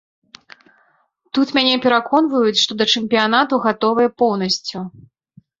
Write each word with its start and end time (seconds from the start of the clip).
Тут 1.37 1.47
мяне 1.57 1.75
пераконваюць, 1.83 2.57
што 2.63 2.71
да 2.79 2.87
чэмпіянату 2.97 3.63
гатовыя 3.67 4.09
поўнасцю. 4.23 4.79